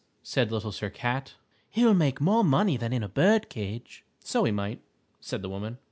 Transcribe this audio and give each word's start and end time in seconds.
said 0.23 0.51
Little 0.51 0.71
Sir 0.71 0.89
Cat. 0.89 1.35
"He'll 1.69 1.93
make 1.93 2.19
more 2.19 2.43
money 2.43 2.75
than 2.75 2.91
in 2.91 3.03
a 3.03 3.07
bird 3.07 3.49
cage." 3.51 4.03
"So 4.23 4.45
he 4.45 4.51
might," 4.51 4.81
said 5.19 5.43
the 5.43 5.49
woman. 5.49 5.77